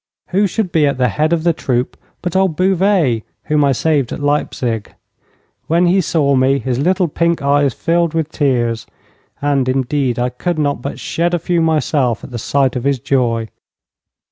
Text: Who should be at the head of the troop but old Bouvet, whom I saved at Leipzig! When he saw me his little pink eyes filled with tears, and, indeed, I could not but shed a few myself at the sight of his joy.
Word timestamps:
Who 0.29 0.47
should 0.47 0.71
be 0.71 0.87
at 0.87 0.97
the 0.97 1.09
head 1.09 1.31
of 1.31 1.43
the 1.43 1.53
troop 1.53 1.95
but 2.23 2.35
old 2.35 2.55
Bouvet, 2.55 3.21
whom 3.43 3.63
I 3.63 3.71
saved 3.71 4.11
at 4.11 4.19
Leipzig! 4.19 4.95
When 5.67 5.85
he 5.85 6.01
saw 6.01 6.33
me 6.35 6.57
his 6.57 6.79
little 6.79 7.07
pink 7.07 7.43
eyes 7.43 7.75
filled 7.75 8.15
with 8.15 8.31
tears, 8.31 8.87
and, 9.43 9.69
indeed, 9.69 10.17
I 10.17 10.29
could 10.29 10.57
not 10.57 10.81
but 10.81 10.99
shed 10.99 11.35
a 11.35 11.37
few 11.37 11.61
myself 11.61 12.23
at 12.23 12.31
the 12.31 12.39
sight 12.39 12.75
of 12.75 12.83
his 12.83 12.97
joy. 12.97 13.49